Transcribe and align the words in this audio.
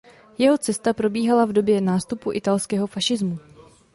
Jeho 0.37 0.57
cesta 0.57 0.93
probíhala 0.93 1.45
v 1.45 1.53
době 1.53 1.81
nástupu 1.81 2.31
italského 2.33 2.87
fašismu. 2.87 3.39